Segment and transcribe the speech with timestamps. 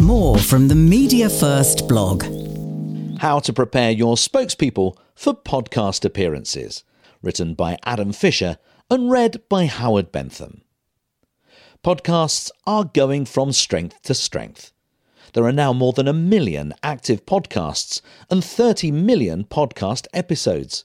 [0.00, 2.24] More from the Media First blog.
[3.18, 6.82] How to prepare your spokespeople for podcast appearances.
[7.20, 8.56] Written by Adam Fisher
[8.88, 10.62] and read by Howard Bentham.
[11.84, 14.72] Podcasts are going from strength to strength.
[15.34, 18.00] There are now more than a million active podcasts
[18.30, 20.84] and 30 million podcast episodes.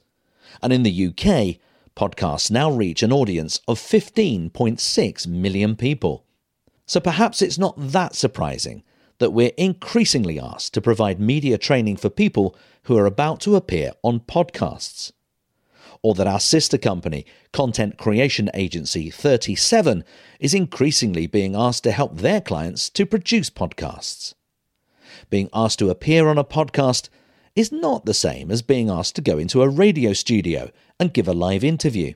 [0.62, 1.62] And in the UK,
[1.96, 6.26] podcasts now reach an audience of 15.6 million people.
[6.86, 8.84] So perhaps it's not that surprising
[9.20, 13.91] that we're increasingly asked to provide media training for people who are about to appear
[14.03, 15.12] on podcasts.
[16.03, 20.03] Or that our sister company, content creation agency 37,
[20.39, 24.35] is increasingly being asked to help their clients to produce podcasts.
[25.30, 27.09] Being asked to appear on a podcast
[27.55, 31.27] is not the same as being asked to go into a radio studio and give
[31.27, 32.13] a live interview.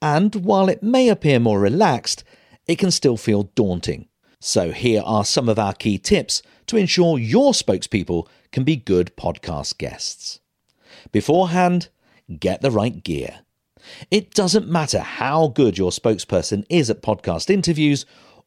[0.00, 2.24] And while it may appear more relaxed,
[2.66, 4.08] it can still feel daunting
[4.40, 9.14] so, here are some of our key tips to ensure your spokespeople can be good
[9.14, 10.40] podcast guests.
[11.12, 11.90] Beforehand,
[12.38, 13.40] get the right gear.
[14.10, 18.06] It doesn't matter how good your spokesperson is at podcast interviews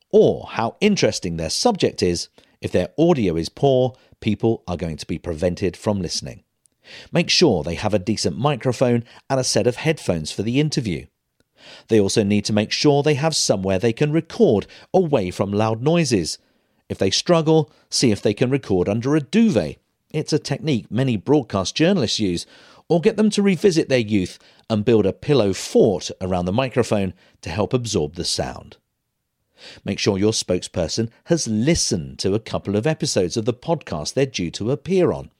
[0.09, 5.06] or how interesting their subject is, if their audio is poor, people are going to
[5.06, 6.44] be prevented from listening.
[7.12, 11.06] Make sure they have a decent microphone and a set of headphones for the interview.
[11.88, 15.81] They also need to make sure they have somewhere they can record away from loud
[15.81, 16.38] noises.
[16.89, 19.78] If they struggle, see if they can record under a duvet.
[20.11, 22.45] It's a technique many broadcast journalists use,
[22.88, 24.38] or get them to revisit their youth
[24.69, 28.78] and build a pillow fort around the microphone to help absorb the sound.
[29.86, 34.25] Make sure your spokesperson has listened to a couple of episodes of the podcast they're
[34.25, 35.31] due to appear on.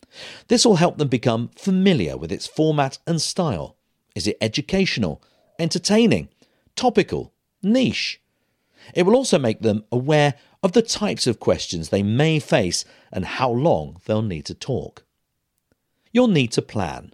[0.48, 3.76] This will help them become familiar with its format and style.
[4.16, 5.22] Is it educational?
[5.60, 6.30] Entertaining,
[6.76, 8.22] topical, niche.
[8.94, 13.26] It will also make them aware of the types of questions they may face and
[13.26, 15.04] how long they'll need to talk.
[16.12, 17.14] You'll need to plan.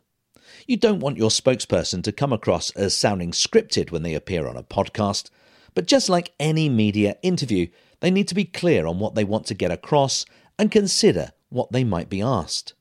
[0.68, 4.58] You don't want your spokesperson to come across as sounding scripted when they appear on
[4.58, 5.30] a podcast,
[5.74, 7.68] but just like any media interview,
[8.02, 10.26] they need to be clear on what they want to get across
[10.58, 12.74] and consider what they might be asked.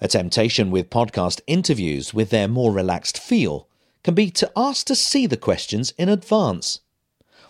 [0.00, 3.67] A temptation with podcast interviews with their more relaxed feel
[4.08, 6.80] can be to ask to see the questions in advance.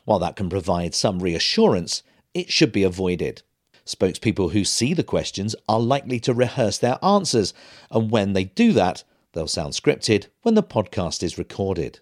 [0.04, 2.02] While that can provide some reassurance,
[2.34, 3.42] it should be avoided.
[3.86, 7.54] Spokespeople who see the questions are likely to rehearse their answers,
[7.92, 9.04] and when they do that,
[9.34, 12.00] they'll sound scripted when the podcast is recorded.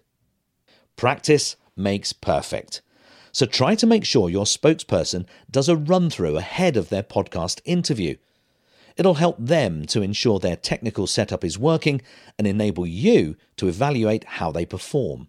[0.95, 2.81] Practice makes perfect.
[3.31, 7.61] So try to make sure your spokesperson does a run through ahead of their podcast
[7.63, 8.15] interview
[8.97, 12.01] It'll help them to ensure their technical setup is working
[12.37, 15.27] and enable you to evaluate how they perform.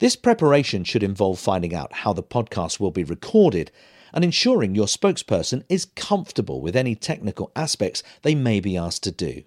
[0.00, 3.70] This preparation should involve finding out how the podcast will be recorded
[4.12, 9.12] and ensuring your spokesperson is comfortable with any technical aspects they may be asked to
[9.12, 9.44] do.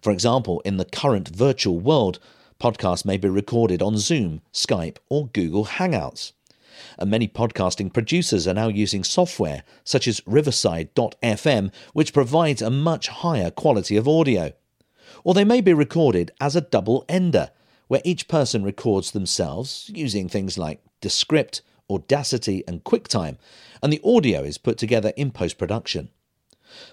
[0.00, 2.18] For example, in the current virtual world,
[2.60, 6.32] podcasts may be recorded on Zoom, Skype, or Google Hangouts
[6.98, 13.08] and many podcasting producers are now using software such as Riverside.fm, which provides a much
[13.08, 14.52] higher quality of audio.
[15.24, 17.50] Or they may be recorded as a double ender,
[17.88, 23.36] where each person records themselves using things like Descript, Audacity, and QuickTime,
[23.82, 26.08] and the audio is put together in post production.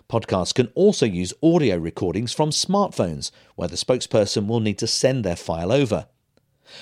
[0.09, 5.23] Podcasts can also use audio recordings from smartphones, where the spokesperson will need to send
[5.23, 6.07] their file over.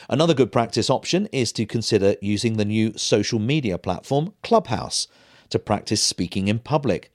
[0.09, 5.07] Another good practice option is to consider using the new social media platform Clubhouse
[5.49, 7.11] to practice speaking in public.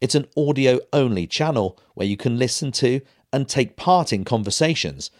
[0.00, 3.00] It's an audio only channel where you can listen to
[3.32, 5.10] and take part in conversations.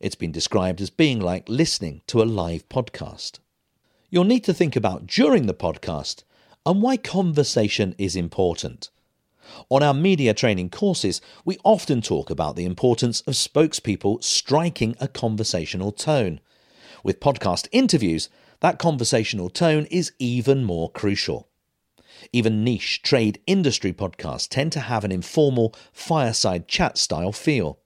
[0.00, 3.38] It's been described as being like listening to a live podcast.
[4.10, 6.24] You'll need to think about during the podcast
[6.66, 8.90] and why conversation is important.
[9.68, 15.08] On our media training courses, we often talk about the importance of spokespeople striking a
[15.08, 16.40] conversational tone.
[17.04, 18.28] With podcast interviews,
[18.60, 21.48] that conversational tone is even more crucial.
[22.32, 27.80] Even niche trade industry podcasts tend to have an informal, fireside chat style feel.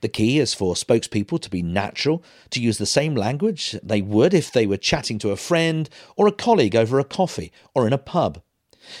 [0.00, 4.32] The key is for spokespeople to be natural, to use the same language they would
[4.32, 7.92] if they were chatting to a friend or a colleague over a coffee or in
[7.92, 8.40] a pub.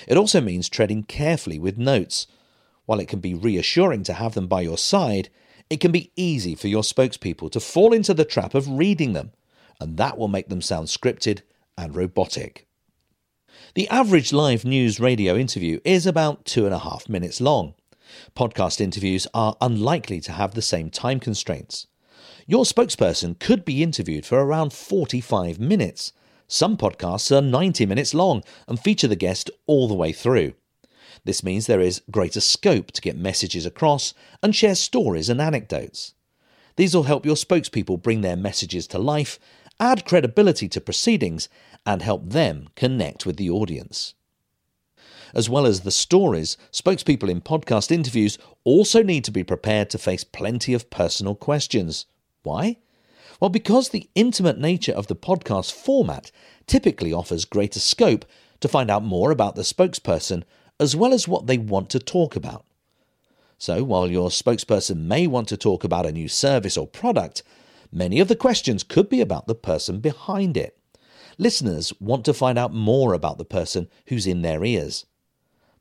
[0.06, 2.26] It also means treading carefully with notes.
[2.86, 5.28] While it can be reassuring to have them by your side,
[5.68, 9.32] it can be easy for your spokespeople to fall into the trap of reading them,
[9.80, 11.40] and that will make them sound scripted
[11.76, 12.66] and robotic.
[13.74, 17.74] The average live news radio interview is about two and a half minutes long.
[18.34, 21.86] Podcast interviews are unlikely to have the same time constraints.
[22.46, 26.12] Your spokesperson could be interviewed for around 45 minutes,
[26.48, 30.54] some podcasts are 90 minutes long and feature the guest all the way through.
[31.24, 36.14] This means there is greater scope to get messages across and share stories and anecdotes.
[36.76, 39.40] These will help your spokespeople bring their messages to life,
[39.80, 41.48] add credibility to proceedings,
[41.84, 44.14] and help them connect with the audience.
[45.34, 49.98] As well as the stories, spokespeople in podcast interviews also need to be prepared to
[49.98, 52.06] face plenty of personal questions.
[52.42, 52.76] Why?
[53.40, 56.30] Well, because the intimate nature of the podcast format
[56.66, 58.24] typically offers greater scope
[58.60, 60.42] to find out more about the spokesperson
[60.80, 62.64] as well as what they want to talk about.
[63.58, 67.42] So, while your spokesperson may want to talk about a new service or product,
[67.90, 70.78] many of the questions could be about the person behind it.
[71.38, 75.06] Listeners want to find out more about the person who's in their ears.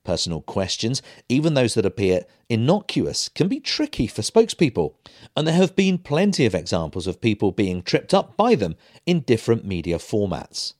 [0.06, 4.94] Personal questions, even those that appear innocuous, can be tricky for spokespeople,
[5.36, 8.76] and there have been plenty of examples of people being tripped up by them
[9.08, 10.74] in different media formats.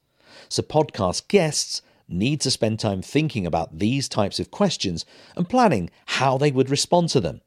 [0.48, 5.06] So, podcast guests need to spend time thinking about these types of questions
[5.36, 7.42] and planning how they would respond to them.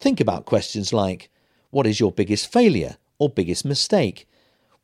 [0.00, 1.30] Think about questions like
[1.70, 4.28] What is your biggest failure or biggest mistake?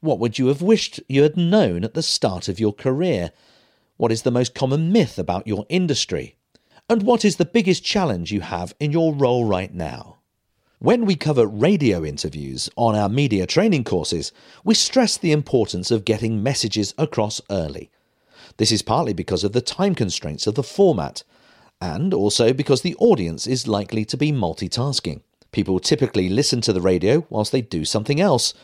[0.00, 3.32] What would you have wished you had known at the start of your career?
[3.98, 6.36] What is the most common myth about your industry?
[6.88, 10.18] And what is the biggest challenge you have in your role right now?
[10.78, 14.30] When we cover radio interviews on our media training courses,
[14.62, 17.90] we stress the importance of getting messages across early.
[18.58, 21.24] This is partly because of the time constraints of the format,
[21.80, 25.22] and also because the audience is likely to be multitasking.
[25.50, 28.54] People typically listen to the radio whilst they do something else.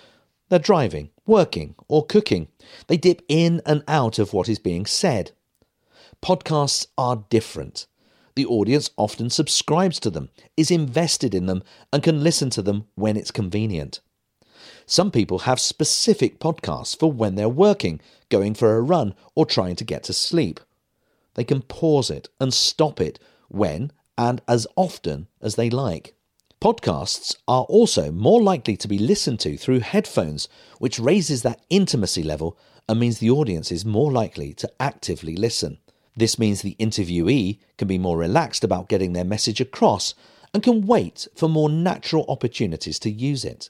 [0.49, 2.49] They're driving, working, or cooking.
[2.87, 5.33] They dip in and out of what is being said.
[6.23, 7.87] Podcasts are different.
[8.35, 11.63] The audience often subscribes to them, is invested in them,
[11.93, 14.01] and can listen to them when it's convenient.
[14.87, 19.77] Some people have specific podcasts for when they're working, going for a run, or trying
[19.77, 20.61] to get to sleep.
[21.35, 23.19] They can pause it and stop it
[23.49, 26.15] when and as often as they like.
[26.65, 32.23] Podcasts are also more likely to be listened to through headphones, which raises that intimacy
[32.23, 32.57] level
[32.89, 35.77] and means the audience is more likely to actively listen.
[36.17, 40.15] This means the interviewee can be more relaxed about getting their message across
[40.55, 43.69] and can wait for more natural opportunities to use it.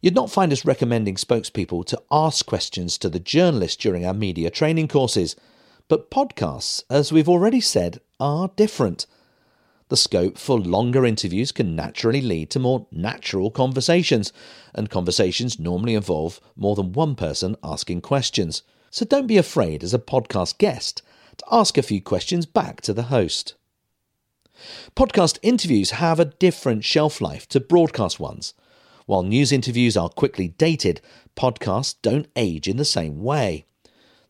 [0.00, 4.48] You'd not find us recommending spokespeople to ask questions to the journalist during our media
[4.48, 5.34] training courses,
[5.88, 9.06] but podcasts, as we've already said, are different.
[9.92, 14.32] The scope for longer interviews can naturally lead to more natural conversations,
[14.72, 18.62] and conversations normally involve more than one person asking questions.
[18.90, 21.02] So don't be afraid as a podcast guest
[21.36, 23.52] to ask a few questions back to the host.
[24.96, 28.54] Podcast interviews have a different shelf life to broadcast ones.
[29.04, 31.02] While news interviews are quickly dated,
[31.36, 33.66] podcasts don't age in the same way.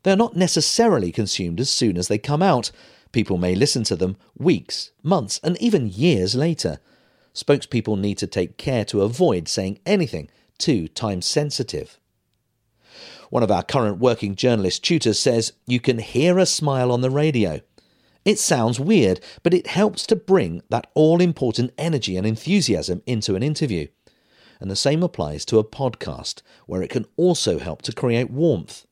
[0.02, 2.72] They're not necessarily consumed as soon as they come out.
[3.12, 6.80] People may listen to them weeks, months, and even years later.
[7.34, 11.98] Spokespeople need to take care to avoid saying anything too time sensitive.
[13.30, 17.10] One of our current working journalist tutors says you can hear a smile on the
[17.10, 17.60] radio.
[18.24, 23.34] It sounds weird, but it helps to bring that all important energy and enthusiasm into
[23.34, 23.88] an interview
[24.62, 28.86] and the same applies to a podcast, where it can also help to create warmth.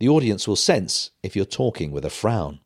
[0.00, 2.58] The audience will sense if you're talking with a frown.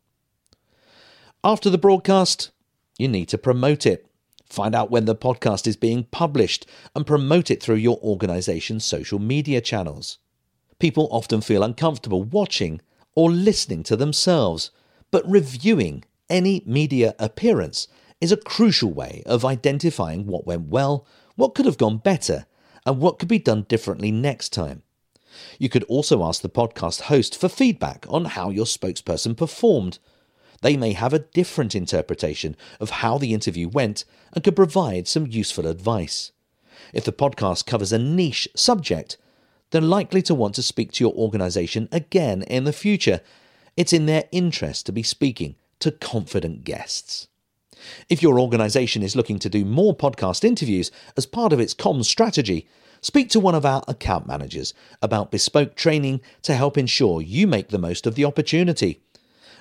[1.47, 2.51] After the broadcast,
[2.97, 4.05] you need to promote it.
[4.49, 9.17] Find out when the podcast is being published and promote it through your organization's social
[9.17, 10.17] media channels.
[10.77, 12.81] People often feel uncomfortable watching
[13.15, 14.71] or listening to themselves,
[15.09, 17.87] but reviewing any media appearance
[18.19, 21.07] is a crucial way of identifying what went well,
[21.37, 22.45] what could have gone better,
[22.85, 24.83] and what could be done differently next time.
[25.59, 29.99] You could also ask the podcast host for feedback on how your spokesperson performed.
[30.61, 35.27] They may have a different interpretation of how the interview went and could provide some
[35.27, 36.31] useful advice.
[36.93, 39.17] If the podcast covers a niche subject,
[39.71, 43.21] they're likely to want to speak to your organization again in the future.
[43.75, 47.27] It's in their interest to be speaking to confident guests.
[48.09, 52.05] If your organization is looking to do more podcast interviews as part of its comms
[52.05, 52.67] strategy,
[53.01, 57.69] speak to one of our account managers about bespoke training to help ensure you make
[57.69, 59.01] the most of the opportunity.